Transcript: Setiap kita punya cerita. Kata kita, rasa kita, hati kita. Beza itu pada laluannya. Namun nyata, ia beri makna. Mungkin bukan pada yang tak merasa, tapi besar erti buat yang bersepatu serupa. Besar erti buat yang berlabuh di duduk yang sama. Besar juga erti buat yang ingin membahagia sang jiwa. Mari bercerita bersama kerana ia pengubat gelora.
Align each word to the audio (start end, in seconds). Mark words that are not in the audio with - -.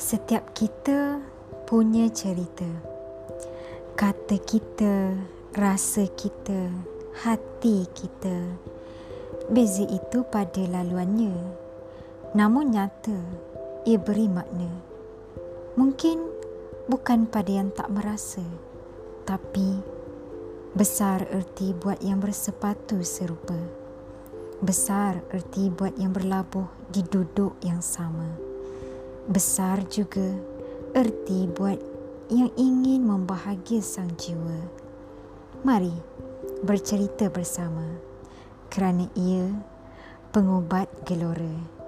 Setiap 0.00 0.56
kita 0.56 1.20
punya 1.68 2.08
cerita. 2.08 2.68
Kata 3.92 4.36
kita, 4.40 5.12
rasa 5.52 6.08
kita, 6.16 6.72
hati 7.20 7.84
kita. 7.92 8.56
Beza 9.52 9.84
itu 9.84 10.24
pada 10.32 10.64
laluannya. 10.64 11.36
Namun 12.32 12.72
nyata, 12.72 13.20
ia 13.84 14.00
beri 14.00 14.32
makna. 14.32 14.72
Mungkin 15.76 16.24
bukan 16.88 17.28
pada 17.28 17.52
yang 17.52 17.68
tak 17.72 17.92
merasa, 17.92 18.44
tapi 19.28 19.76
besar 20.72 21.28
erti 21.28 21.76
buat 21.76 22.00
yang 22.00 22.20
bersepatu 22.20 23.04
serupa. 23.04 23.56
Besar 24.64 25.20
erti 25.28 25.68
buat 25.68 26.00
yang 26.00 26.16
berlabuh 26.16 26.68
di 26.88 27.04
duduk 27.04 27.60
yang 27.60 27.84
sama. 27.84 28.51
Besar 29.22 29.86
juga 29.86 30.34
erti 30.98 31.46
buat 31.46 31.78
yang 32.26 32.50
ingin 32.58 33.06
membahagia 33.06 33.78
sang 33.78 34.10
jiwa. 34.18 34.66
Mari 35.62 35.94
bercerita 36.66 37.30
bersama 37.30 37.86
kerana 38.66 39.06
ia 39.14 39.46
pengubat 40.34 40.90
gelora. 41.06 41.81